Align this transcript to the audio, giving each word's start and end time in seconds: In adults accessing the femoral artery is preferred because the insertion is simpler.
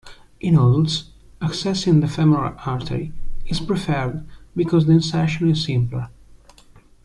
In 0.39 0.55
adults 0.55 1.11
accessing 1.43 2.01
the 2.01 2.07
femoral 2.07 2.55
artery 2.65 3.13
is 3.45 3.59
preferred 3.59 4.25
because 4.55 4.87
the 4.87 4.93
insertion 4.93 5.47
is 5.47 5.63
simpler. 5.63 6.09